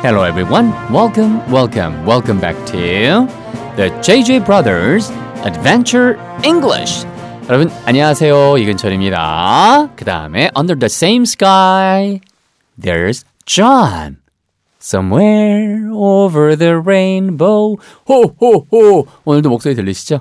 [0.00, 0.70] Hello everyone.
[0.92, 3.26] Welcome, welcome, welcome back to
[3.74, 5.10] the JJ Brothers
[5.44, 7.04] Adventure English.
[7.48, 8.58] 여러분 안녕하세요.
[8.58, 9.88] 이근철입니다.
[9.96, 12.20] 그 다음에 Under the Same Sky,
[12.80, 14.18] there's John.
[14.80, 17.76] Somewhere over the rainbow.
[18.08, 19.06] 호호호.
[19.24, 20.20] 오늘도 목소리 들리시죠?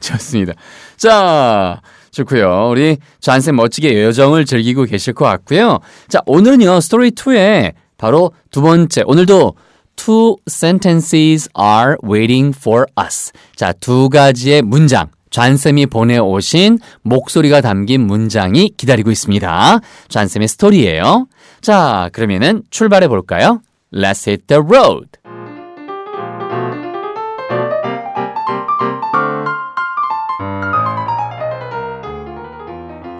[0.00, 0.52] 좋습니다.
[0.98, 1.80] 자,
[2.10, 2.68] 좋고요.
[2.70, 5.80] 우리 존쌤 멋지게 여정을 즐기고 계실 것 같고요.
[6.08, 6.80] 자, 오늘은요.
[6.80, 7.72] 스토리 2에
[8.04, 9.02] 바로 두 번째.
[9.06, 9.54] 오늘도
[9.96, 13.32] two sentences are waiting for us.
[13.56, 15.08] 자, 두 가지의 문장.
[15.30, 19.80] 존쌤이 보내오신 목소리가 담긴 문장이 기다리고 있습니다.
[20.08, 21.28] 존쌤의 스토리예요.
[21.62, 23.62] 자, 그러면은 출발해 볼까요?
[23.90, 25.08] Let's hit the road.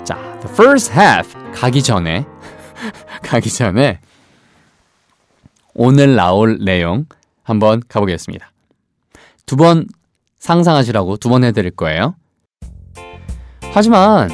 [0.04, 2.26] 자, the first half 가기 전에
[3.24, 3.98] 가기 전에
[5.74, 7.06] 오늘 나올 내용
[7.42, 8.50] 한번 가보겠습니다.
[9.46, 9.86] 두 번
[10.38, 12.14] 상상하시라고 두 번 해드릴 거예요.
[13.72, 14.30] 하지만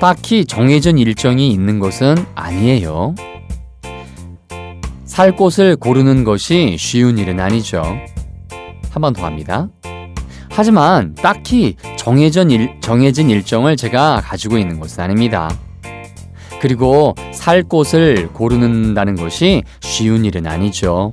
[0.00, 3.14] 딱히 정해진 일정이 있는 것은 아니에요.
[5.04, 7.82] 살 곳을 고르는 것이 쉬운 일은 아니죠.
[8.90, 9.68] 한 번 더 합니다.
[10.50, 15.50] 하지만 딱히 정해진, 일, 정해진 일정을 제가 가지고 있는 것은 아닙니다.
[16.62, 21.12] 그리고 살 곳을 고르는다는 것이 쉬운 일은 아니죠.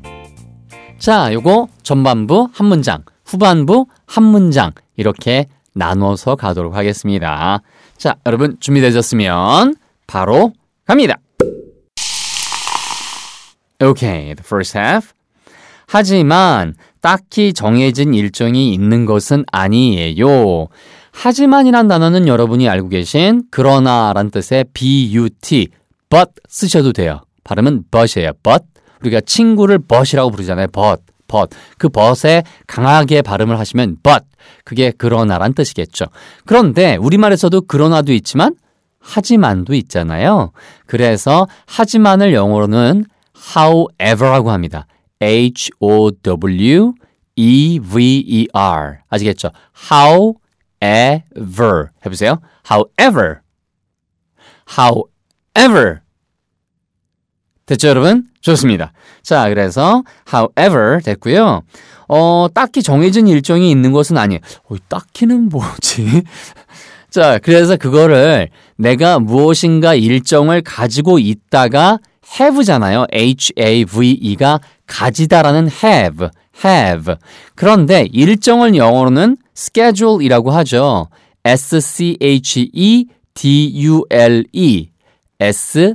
[0.99, 7.63] 자, 요거 전반부 한 문장, 후반부 한 문장 이렇게 나눠서 가도록 하겠습니다.
[7.97, 9.73] 자, 여러분 준비되셨으면
[10.05, 10.53] 바로
[10.85, 11.15] 갑니다.
[13.81, 15.13] Okay, the first half.
[15.87, 20.67] 하지만 딱히 정해진 일정이 있는 것은 아니에요.
[21.11, 25.67] 하지만이란 단어는 여러분이 알고 계신 그러나란 뜻의 but,
[26.09, 27.21] but 쓰셔도 돼요.
[27.43, 28.31] 발음은 but이에요.
[28.43, 28.63] but.
[29.01, 30.67] 우리가 친구를 but이라고 부르잖아요.
[30.67, 31.55] but, but.
[31.77, 34.25] 그 but에 강하게 발음을 하시면 but.
[34.63, 36.05] 그게 그러나란 뜻이겠죠.
[36.45, 38.55] 그런데 우리말에서도 그러나도 있지만
[38.99, 40.51] 하지만도 있잖아요.
[40.85, 43.05] 그래서 하지만을 영어로는
[43.55, 44.85] however라고 합니다.
[45.21, 46.93] H-O-W
[47.35, 48.97] E-V-E-R.
[49.09, 49.49] 아시겠죠?
[50.83, 51.89] However.
[52.05, 52.39] 해보세요.
[52.69, 53.39] however.
[54.77, 55.99] however.
[57.65, 58.25] 됐죠, 여러분?
[58.41, 58.93] 좋습니다.
[59.21, 60.03] 자, 그래서
[60.33, 61.61] however 됐고요.
[62.07, 64.39] 어, 딱히 정해진 일정이 있는 것은 아니에요.
[64.69, 66.23] 어, 딱히는 뭐지?
[67.09, 71.99] 자, 그래서 그거를 내가 무엇인가 일정을 가지고 있다가
[72.39, 73.07] have잖아요.
[73.11, 76.29] H-A-V-E가 가지다라는 have,
[76.63, 77.15] have.
[77.55, 81.09] 그런데 일정을 영어로는 schedule이라고 하죠.
[81.43, 82.09] S-C-H-E-D-U-L-E.
[85.39, 85.89] S-C-H-E-D-U-L-E.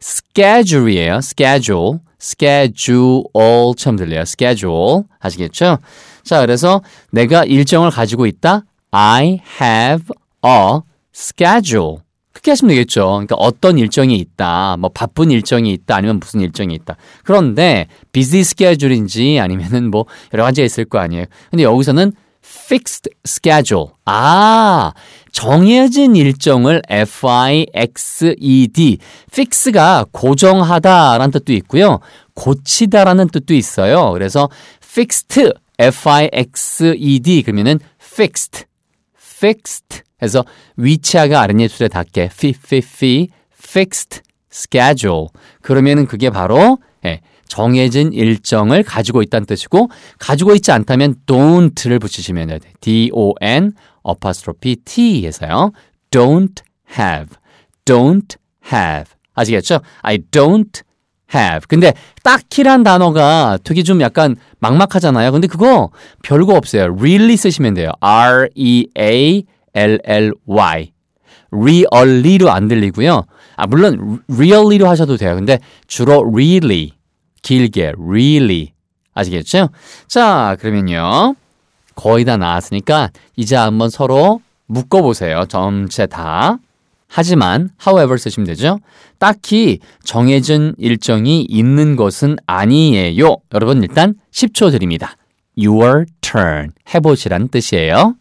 [0.00, 1.14] schedule이에요.
[1.18, 1.98] schedule.
[2.20, 4.22] schedule처럼 들려요.
[4.22, 5.02] schedule.
[5.20, 5.78] 아시겠죠?
[6.24, 6.82] 자, 그래서
[7.12, 8.64] 내가 일정을 가지고 있다.
[8.90, 10.06] I have
[10.44, 10.80] a
[11.14, 11.98] schedule.
[12.38, 13.04] 그렇게 하시면 되겠죠.
[13.06, 16.96] 그러니까 어떤 일정이 있다, 뭐 바쁜 일정이 있다, 아니면 무슨 일정이 있다.
[17.24, 21.24] 그런데 busy schedule인지 아니면은 뭐 여러 가지가 있을 거 아니에요.
[21.50, 22.12] 근데 여기서는
[22.44, 23.86] fixed schedule.
[24.04, 24.92] 아,
[25.32, 28.28] 정해진 일정을 F-I-X-E-D.
[29.32, 31.98] fix가 고정하다라는 뜻도 있고요.
[32.34, 34.12] 고치다라는 뜻도 있어요.
[34.12, 34.48] 그래서
[34.82, 38.64] fixed, F-I-X-E-D 그러면은 fixed,
[39.16, 40.44] fixed 해서
[40.76, 44.20] 위치하가 아랫예술에 닿게 fi, fi, fi, fixed
[44.52, 45.26] schedule.
[45.62, 52.58] 그러면은 그게 바로 예, 정해진 일정을 가지고 있다는 뜻이고 가지고 있지 않다면 don't를 붙이시면 돼요.
[52.80, 53.72] D-O-N
[54.08, 55.72] apostrophe T에서요.
[56.10, 56.62] don't
[56.98, 57.36] have,
[57.84, 58.36] don't
[58.72, 59.12] have.
[59.34, 59.80] 아시겠죠?
[60.02, 60.82] I don't
[61.34, 61.66] have.
[61.68, 61.92] 근데
[62.24, 65.30] 딱히란 단어가 되게 좀 약간 막막하잖아요.
[65.30, 65.90] 근데 그거
[66.22, 66.84] 별거 없어요.
[66.98, 67.92] really 쓰시면 돼요.
[68.00, 69.57] R-E-A L-L-Y.
[71.50, 73.24] Really로 안 들리고요.
[73.56, 75.34] 아, 물론 really로 하셔도 돼요.
[75.34, 76.92] 근데 주로 really.
[77.42, 78.72] 길게 really.
[79.14, 79.70] 아시겠죠?
[80.06, 81.34] 자, 그러면요.
[81.94, 85.46] 거의 다 나왔으니까 이제 한번 서로 묶어보세요.
[85.48, 86.58] 전체 다.
[87.08, 88.78] 하지만 however 쓰시면 되죠.
[89.18, 93.38] 딱히 정해진 일정이 있는 것은 아니에요.
[93.54, 95.16] 여러분 일단 10초 드립니다.
[95.58, 98.14] Your turn 해보시란 뜻이에요.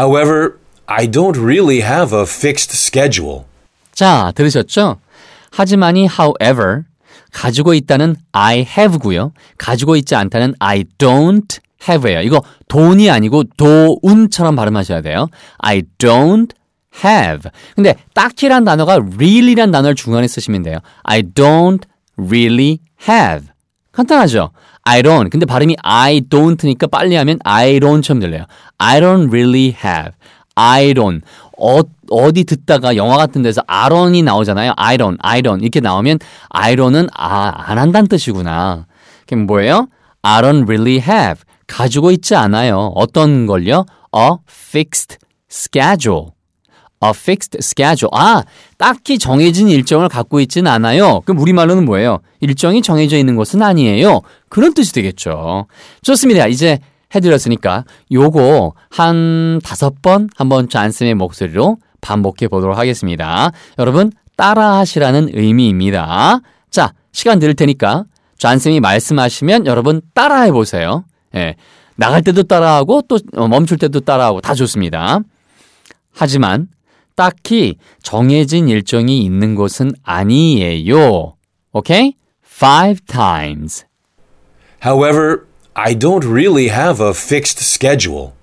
[0.00, 3.44] However, I don't really have a fixed schedule.
[3.92, 4.96] 자, 들으셨죠?
[5.50, 6.84] 하지만 이 however
[7.32, 9.32] 가지고 있다는 I have고요.
[9.58, 12.22] 가지고 있지 않다는 I don't have예요.
[12.22, 15.28] 이거 돈이 아니고 도운처럼 발음하셔야 돼요.
[15.58, 16.52] I don't
[17.04, 17.50] have.
[17.74, 20.78] 근데 딱히란 단어가 really란 단어를 중간에 쓰시면 돼요.
[21.02, 21.82] I don't
[22.16, 23.48] really have.
[23.92, 24.50] 간단하죠?
[24.84, 25.30] I don't.
[25.30, 28.44] 근데 발음이 I don't니까 빨리 하면 I don't처럼 들려요.
[28.78, 30.12] I don't really have.
[30.54, 31.22] I don't.
[31.58, 31.80] 어,
[32.10, 34.72] 어디 듣다가 영화 같은 데서 don't이 나오잖아요.
[34.76, 35.62] I don't, I don't.
[35.62, 36.18] 이렇게 나오면
[36.48, 38.86] I don't은 아, 안 한다는 뜻이구나.
[39.26, 39.88] 그럼 뭐예요?
[40.22, 41.42] I don't really have.
[41.66, 42.92] 가지고 있지 않아요.
[42.94, 43.86] 어떤 걸요?
[44.14, 45.18] A fixed
[45.48, 46.32] schedule.
[47.02, 48.10] A fixed schedule.
[48.12, 48.42] 아,
[48.76, 51.22] 딱히 정해진 일정을 갖고 있진 않아요.
[51.24, 52.18] 그럼 우리말로는 뭐예요?
[52.40, 54.20] 일정이 정해져 있는 것은 아니에요.
[54.48, 55.66] 그런 뜻이 되겠죠.
[56.02, 56.46] 좋습니다.
[56.46, 56.78] 이제
[57.14, 63.50] 해드렸으니까 요거 한 다섯 번 한번 잔슨의 목소리로 반복해 보도록 하겠습니다.
[63.78, 66.40] 여러분 따라 하시라는 의미입니다.
[66.70, 68.04] 자, 시간 드릴 테니까
[68.38, 71.04] 잔슨이 말씀하시면 여러분 따라 해 보세요.
[71.34, 71.56] 예.
[71.96, 73.18] 나갈 때도 따라하고 또
[73.48, 75.20] 멈출 때도 따라하고 다 좋습니다.
[76.12, 76.68] 하지만
[77.19, 81.35] 딱히 정해진 일정이 있는 곳은 아니에요.
[81.71, 82.15] 오케이?
[82.43, 83.85] Five times.
[84.83, 88.33] However, I don't really have a fixed schedule.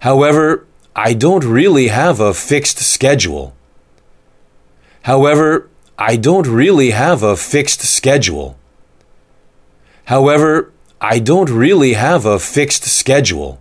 [0.00, 3.52] However, I don't really have a fixed schedule.
[5.04, 5.68] However,
[5.98, 8.56] I don't really have a fixed schedule.
[10.06, 13.58] However, I don't really have a fixed schedule.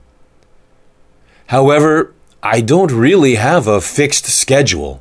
[1.47, 2.13] However,
[2.48, 4.98] I don't really have a fixed schedule.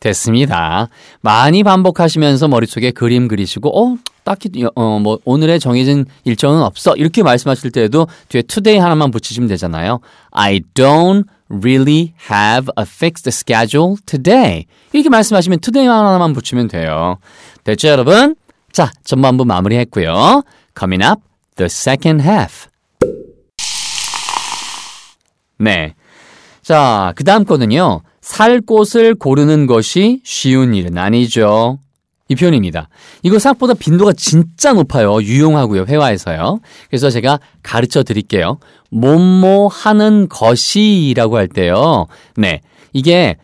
[0.00, 0.88] 됐습니다.
[1.20, 6.94] 많이 반복하시면서 머릿속에 그림 그리시고, 어, 딱히, 어, 뭐, 오늘의 정해진 일정은 없어.
[6.96, 10.00] 이렇게 말씀하실 때도 뒤에 today 하나만 붙이시면 되잖아요.
[10.30, 14.64] I don't really have a fixed schedule today.
[14.94, 17.18] 이렇게 말씀하시면 today 하나만 붙이면 돼요.
[17.64, 18.36] 됐죠, 여러분?
[18.72, 20.42] 자, 전반부 마무리 했고요.
[20.76, 21.20] Coming up,
[21.56, 22.68] the second half.
[25.58, 25.94] 네.
[26.62, 28.02] 자, 그 다음 거는요.
[28.20, 31.78] 살 곳을 고르는 것이 쉬운 일은 아니죠.
[32.28, 32.88] 이 표현입니다.
[33.22, 35.20] 이거 생각보다 빈도가 진짜 높아요.
[35.20, 35.84] 유용하고요.
[35.86, 36.60] 회화에서요.
[36.88, 38.58] 그래서 제가 가르쳐 드릴게요.
[38.90, 42.06] 뭐뭐 하는 것이라고 할 때요.
[42.36, 42.60] 네.
[42.92, 43.36] 이게,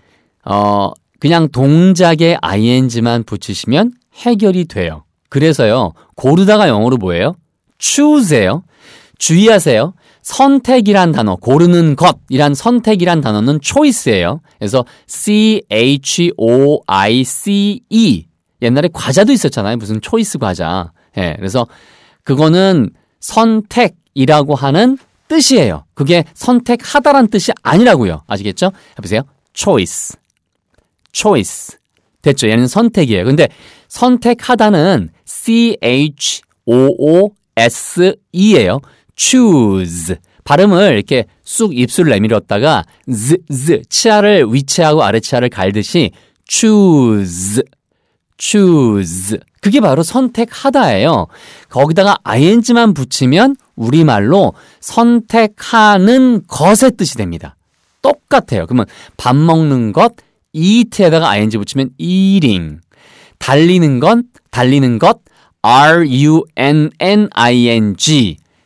[0.44, 5.04] 어, 그냥 동작에 ing만 붙이시면 해결이 돼요.
[5.28, 5.92] 그래서요.
[6.14, 7.34] 고르다가 영어로 뭐예요?
[7.78, 8.62] choose예요.
[9.18, 9.94] 주의하세요.
[10.22, 14.40] 선택이란 단어, 고르는 것이란 선택이란 단어는 choice예요.
[14.58, 15.58] 그래서 C-H-O-I-C-E.
[18.62, 19.76] 옛날에 과자도 있었잖아요.
[19.76, 20.92] 무슨 초이스 과자.
[21.16, 21.66] 예, 그래서
[22.24, 24.98] 그거는 선택이라고 하는
[25.28, 25.84] 뜻이에요.
[25.94, 28.22] 그게 선택하다란 뜻이 아니라고요.
[28.26, 28.72] 아시겠죠?
[28.98, 29.22] 해보세요.
[29.54, 30.16] choice.
[31.12, 31.78] choice.
[32.22, 32.48] 됐죠?
[32.48, 33.24] 얘는 선택이에요.
[33.24, 33.48] 근데
[33.88, 36.00] 선택하다는 C-H-O-O-S-E예요.
[39.18, 40.16] Choose.
[40.44, 46.12] 발음을 이렇게 쑥 입술을 내밀었다가 z, z, 치아를 위치하고 아래치아를 갈듯이
[46.48, 47.62] choose.
[48.38, 49.38] choose.
[49.60, 51.26] 그게 바로 선택하다예요.
[51.68, 57.56] 거기다가 ing만 붙이면 우리말로 선택하는 것의 뜻이 됩니다.
[58.00, 58.66] 똑같아요.
[58.66, 58.86] 그러면
[59.16, 60.14] 밥 먹는 것,
[60.52, 62.80] eat에다가 ing 붙이면 eating.
[63.38, 65.18] 달리는 건, 달리는 것,
[65.62, 66.38] r-u-n-n-i-n-g.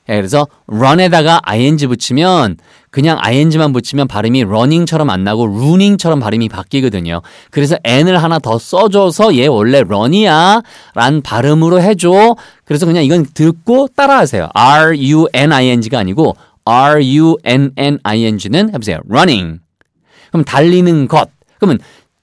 [0.08, 2.56] 예, 그래서 run에다가 ing 붙이면
[2.90, 7.22] 그냥 ing만 붙이면 발음이 running처럼 안 나고 running처럼 발음이 바뀌거든요.
[7.50, 10.62] 그래서 n을 하나 더 써줘서 얘 원래 run이야
[10.94, 12.36] 란 발음으로 해줘.
[12.64, 14.48] 그래서 그냥 이건 듣고 따라하세요.
[14.52, 17.54] r-u-n-i-n-g가 아니고 r-u-n-n-i-n-g는
[18.74, 18.98] 해보세요.
[19.08, 19.60] running.
[20.30, 21.30] 그럼 달리는 것.
[21.58, 21.78] 그러면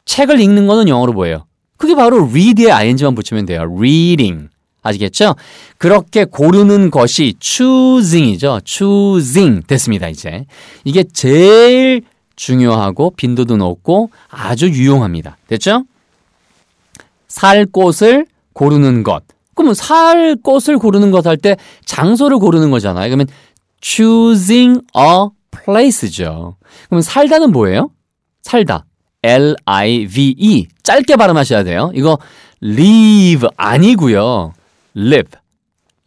[0.06, 1.46] 책을 읽는 거는 영어로 뭐예요?
[1.78, 3.62] 그게 바로 read에 ing만 붙이면 돼요.
[3.76, 4.50] reading.
[4.82, 5.36] 아시겠죠?
[5.78, 8.62] 그렇게 고르는 것이 choosing이죠.
[8.66, 10.46] choosing 됐습니다, 이제.
[10.84, 12.02] 이게 제일
[12.36, 15.38] 중요하고 빈도도 높고 아주 유용합니다.
[15.48, 15.84] 됐죠?
[17.28, 19.24] 살 곳을 고르는 것.
[19.56, 23.08] 그러면 살 곳을 고르는 것 할 때 장소를 고르는 거잖아요.
[23.10, 23.28] 그러면
[23.82, 26.56] choosing a place죠.
[26.88, 27.92] 그러면 살다는 뭐예요?
[28.42, 28.86] 살다.
[29.22, 30.68] L-I-V-E.
[30.82, 31.92] 짧게 발음하셔야 돼요.
[31.94, 32.18] 이거
[32.64, 34.54] live 아니고요.
[35.00, 35.32] Live,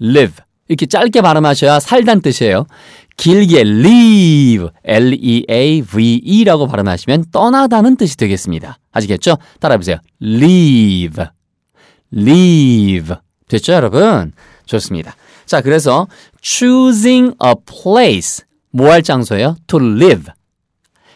[0.00, 0.34] live.
[0.68, 2.66] 이렇게 짧게 발음하셔야 살단 뜻이에요.
[3.16, 8.78] 길게 leave, L-E-A-V-E라고 발음하시면 떠나다는 뜻이 되겠습니다.
[8.92, 9.36] 아시겠죠?
[9.60, 9.98] 따라해보세요.
[10.22, 11.24] leave,
[12.14, 13.16] leave.
[13.48, 14.32] 됐죠, 여러분?
[14.64, 15.14] 좋습니다.
[15.44, 16.06] 자, 그래서
[16.40, 18.44] choosing a place.
[18.70, 19.56] 뭐 할 장소예요?
[19.66, 20.32] to live.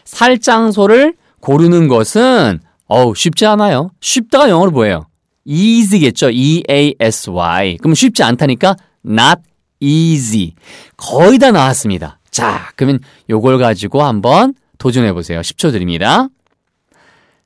[0.05, 3.89] 살 장소를 고르는 것은 어우 쉽지 않아요.
[3.99, 5.06] 쉽다가 영어로 뭐예요?
[5.47, 6.29] Easy겠죠.
[6.29, 7.77] E-A-S-Y.
[7.77, 8.75] 그럼 쉽지 않다니까
[9.05, 9.41] not
[9.79, 10.53] easy.
[10.97, 12.19] 거의 다 나왔습니다.
[12.29, 12.99] 자, 그러면
[13.29, 15.39] 요걸 가지고 한번 도전해 보세요.
[15.39, 16.27] 10초 드립니다.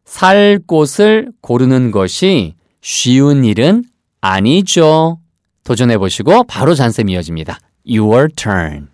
[0.03, 3.85] 살 곳을 고르는 것이 쉬운 일은
[4.19, 5.19] 아니죠.
[5.63, 7.59] 도전해 보시고 바로 잔셈 이어집니다.
[7.87, 8.90] Your turn.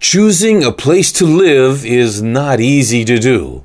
[0.00, 3.64] Choosing a place to live is not easy to do.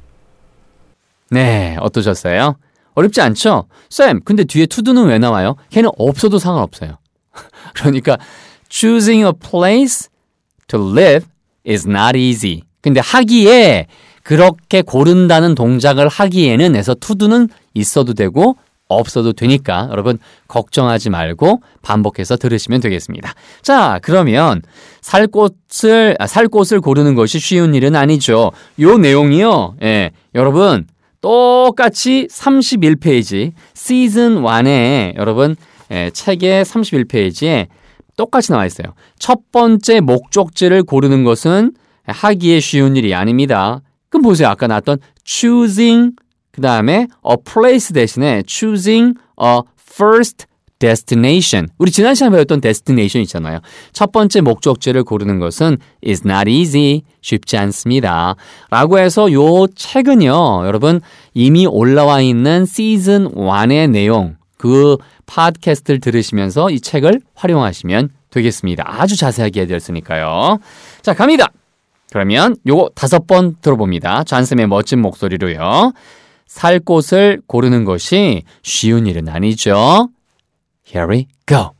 [1.29, 2.55] 네, 어떠셨어요?
[2.95, 3.65] 어렵지 않죠?
[3.89, 5.55] 쌤, 근데 뒤에 투두는 왜 나와요?
[5.69, 6.97] 걔는 없어도 상관없어요.
[7.75, 8.17] 그러니까
[8.69, 10.09] choosing a place
[10.67, 11.27] to live
[11.67, 12.61] is not easy.
[12.81, 13.87] 근데 하기에
[14.23, 18.57] 그렇게 고른다는 동작을 하기에는 해서 투두는 있어도 되고
[18.89, 23.33] 없어도 되니까 여러분 걱정하지 말고 반복해서 들으시면 되겠습니다.
[23.61, 24.61] 자, 그러면
[25.01, 28.51] 살 곳을 아, 살 곳을 고르는 것이 쉬운 일은 아니죠.
[28.81, 29.75] 요 내용이요.
[29.83, 30.11] 예.
[30.35, 30.87] 여러분
[31.21, 35.55] 똑같이 31페이지 시즌 1에 여러분
[35.91, 37.67] 예, 책의 31페이지에
[38.17, 38.93] 똑같이 나와 있어요.
[39.17, 41.73] 첫 번째 목적지를 고르는 것은
[42.05, 43.81] 하기에 쉬운 일이 아닙니다.
[44.09, 44.49] 그럼 보세요.
[44.49, 46.15] 아까 나왔던 choosing
[46.59, 50.45] 그 다음에 a place 대신에 choosing a first
[50.79, 51.69] destination.
[51.77, 53.59] 우리 지난 시간에 배웠던 destination 있잖아요.
[53.93, 57.03] 첫 번째 목적지를 고르는 것은 is not easy.
[57.21, 58.35] 쉽지 않습니다.
[58.69, 60.99] 라고 해서 요 책은요, 여러분,
[61.33, 64.97] 이미 올라와 있는 시즌 1의 내용, 그
[65.27, 68.83] 팟캐스트를 들으시면서 이 책을 활용하시면 되겠습니다.
[68.85, 70.59] 아주 자세하게 해드렸으니까요.
[71.03, 71.47] 자, 갑니다.
[72.11, 74.23] 그러면 요거 다섯 번 들어봅니다.
[74.23, 75.93] 잔쌤의 멋진 목소리로요.
[76.48, 80.08] 살 곳을 고르는 것이 쉬운 일은 아니죠.
[80.86, 81.70] Here we go.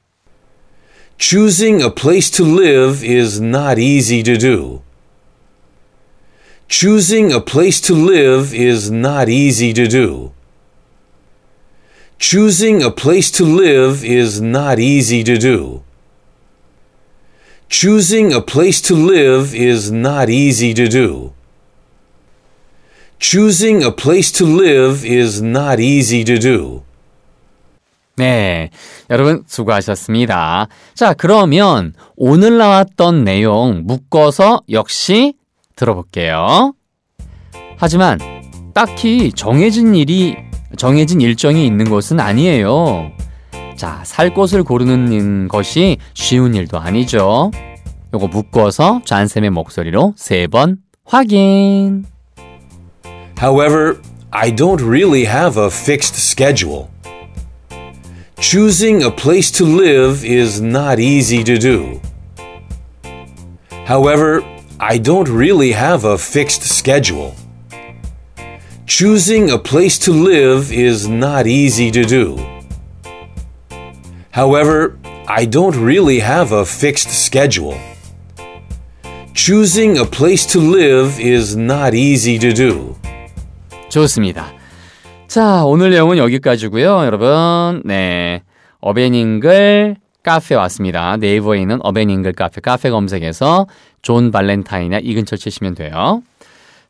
[1.18, 4.82] Choosing a place to live is not easy to do.
[6.68, 10.32] Choosing a place to live is not easy to do.
[12.18, 15.82] Choosing a place to live is not easy to do.
[17.68, 21.32] Choosing a place to live is not easy to do.
[23.19, 26.83] Choosing a place to live is not easy to do.
[28.15, 28.69] 네.
[29.09, 30.67] 여러분, 수고하셨습니다.
[30.93, 35.33] 자, 그러면 오늘 나왔던 내용 묶어서 역시
[35.75, 36.73] 들어볼게요.
[37.77, 38.19] 하지만
[38.73, 40.35] 딱히 정해진 일이,
[40.77, 43.11] 정해진 일정이 있는 것은 아니에요.
[43.77, 47.51] 자, 살 곳을 고르는 것이 쉬운 일도 아니죠.
[48.13, 52.05] 요거 묶어서 잔쌤의 목소리로 세 번 확인.
[53.39, 54.01] However,
[54.33, 56.91] I don't really have a fixed schedule.
[58.37, 62.01] Choosing a place to live is not easy to do.
[63.85, 64.43] However,
[64.77, 67.33] I don't really have a fixed schedule.
[68.85, 72.45] Choosing a place to live is not easy to do.
[74.31, 77.79] However, I don't really have a fixed schedule.
[79.33, 82.98] Choosing a place to live is not easy to do.
[83.89, 84.53] 좋습니다.
[85.27, 87.05] 자, 오늘 내용은 여기까지고요.
[87.05, 88.41] 여러분, 네.
[88.81, 91.17] 어벤잉글 카페 왔습니다.
[91.17, 93.67] 네이버에 있는 어벤잉글 카페, 카페 검색해서
[94.01, 96.23] 존 발렌타인이나 이 근처 치시면 돼요.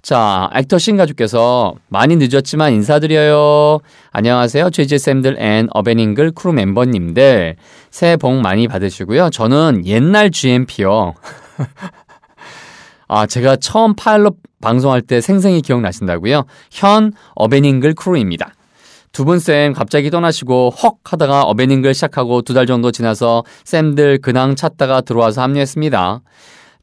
[0.02, 3.80] 자, 액터 신 가족께서 많이 늦었지만 인사드려요.
[4.12, 4.70] 안녕하세요.
[4.70, 7.56] 제제쌤들 and 어벤잉글 crew 멤버님들.
[7.92, 9.30] 새해 복 많이 받으시고요.
[9.32, 11.16] 저는 옛날 GMP요.
[13.10, 16.44] 아, 제가 처음 파일럿 방송할 때 생생히 기억나신다고요?
[16.72, 18.54] 현 어베닝글 크루입니다.
[19.12, 24.56] 두 분 쌤 갑자기 떠나시고 헉 하다가 어베닝글 시작하고 두 달 정도 지나서 쌤들 근황
[24.56, 26.22] 찾다가 들어와서 합류했습니다.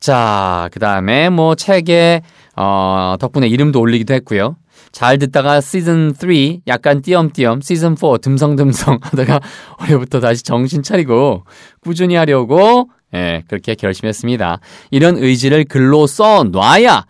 [0.00, 2.22] 자, 그 다음에 뭐 책에,
[2.56, 4.56] 어, 덕분에 이름도 올리기도 했고요.
[4.92, 6.30] 잘 듣다가 시즌 3
[6.66, 9.40] 약간 띄엄띄엄 시즌 4 듬성듬성 하다가
[9.80, 11.44] 올해부터 다시 정신 차리고
[11.80, 14.60] 꾸준히 하려고 예, 그렇게 결심했습니다.
[14.90, 17.06] 이런 의지를 글로 써 놔야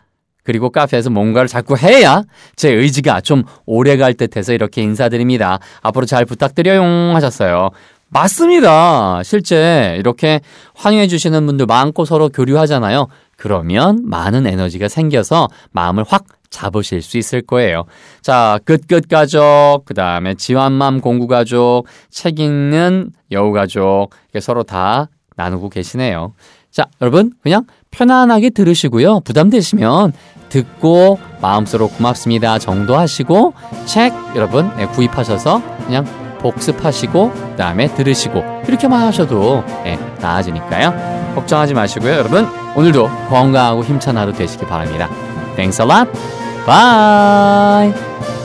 [0.47, 2.23] 그리고 카페에서 뭔가를 자꾸 해야
[2.55, 5.59] 제 의지가 좀 오래 갈 듯해서 이렇게 인사드립니다.
[5.83, 6.83] 앞으로 잘 부탁드려요
[7.15, 7.71] 하셨어요.
[8.09, 9.23] 맞습니다.
[9.25, 10.41] 실제 이렇게
[10.75, 13.09] 환영해 주시는 분들 많고 서로 교류하잖아요.
[13.37, 17.85] 그러면 많은 에너지가 생겨서 마음을 확 잡으실 수 있을 거예요.
[18.23, 24.11] 자, 끝끝 가족, 그 다음에 지환맘 공구 가족, 책 읽는 여우 가족,
[24.41, 26.33] 서로 다 나누고 계시네요.
[26.71, 29.21] 자, 여러분, 그냥 편안하게 들으시고요.
[29.21, 30.13] 부담되시면
[30.49, 36.05] 듣고 마음속으로 고맙습니다 정도 하시고 책 여러분 네, 구입하셔서 그냥
[36.39, 41.35] 복습하시고 그 다음에 들으시고 이렇게만 하셔도 네, 나아지니까요.
[41.35, 42.13] 걱정하지 마시고요.
[42.13, 45.09] 여러분 오늘도 건강하고 힘찬 하루 되시기 바랍니다.
[45.57, 46.11] Thanks a lot.
[46.67, 48.36] Bye.